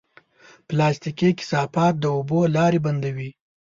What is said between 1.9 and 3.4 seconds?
د اوبو لارې بندوي.